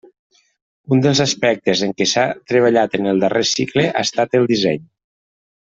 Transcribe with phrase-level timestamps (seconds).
[0.95, 4.85] Un dels aspectes en què s'ha treballat en el darrer cicle ha estat el disseny.